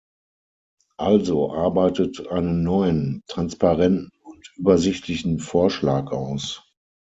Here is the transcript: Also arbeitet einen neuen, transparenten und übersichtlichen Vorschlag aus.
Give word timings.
Also 0.97 1.51
arbeitet 1.51 2.25
einen 2.27 2.63
neuen, 2.63 3.21
transparenten 3.27 4.09
und 4.23 4.51
übersichtlichen 4.57 5.37
Vorschlag 5.37 6.11
aus. 6.11 6.63